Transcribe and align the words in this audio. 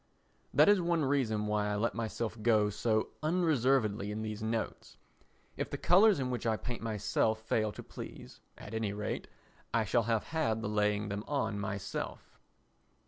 That 0.51 0.67
is 0.67 0.81
one 0.81 1.05
reason 1.05 1.45
why 1.45 1.67
I 1.67 1.75
let 1.75 1.93
myself 1.93 2.41
go 2.41 2.71
so 2.71 3.09
unreservedly 3.21 4.09
in 4.11 4.23
these 4.23 4.41
notes. 4.41 4.97
If 5.57 5.69
the 5.69 5.77
colours 5.77 6.19
in 6.19 6.31
which 6.31 6.47
I 6.47 6.57
paint 6.57 6.81
myself 6.81 7.39
fail 7.39 7.71
to 7.71 7.83
please, 7.83 8.41
at 8.57 8.73
any 8.73 8.93
rate 8.93 9.27
I 9.75 9.85
shall 9.85 10.01
have 10.09 10.23
had 10.33 10.63
the 10.63 10.67
laying 10.69 11.09
them 11.09 11.23
on 11.27 11.59
myself. 11.59 12.39